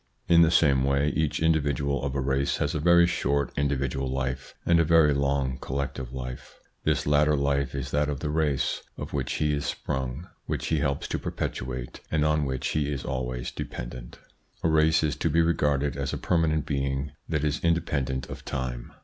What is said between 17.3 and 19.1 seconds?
is independent of time.